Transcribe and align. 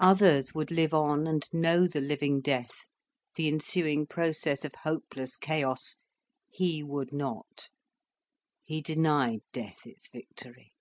Others 0.00 0.52
would 0.52 0.72
live 0.72 0.92
on, 0.92 1.28
and 1.28 1.48
know 1.52 1.86
the 1.86 2.00
living 2.00 2.40
death, 2.40 2.72
the 3.36 3.46
ensuing 3.46 4.04
process 4.04 4.64
of 4.64 4.74
hopeless 4.82 5.36
chaos. 5.36 5.94
He 6.50 6.82
would 6.82 7.12
not. 7.12 7.68
He 8.64 8.80
denied 8.82 9.42
death 9.52 9.86
its 9.86 10.08
victory. 10.10 10.72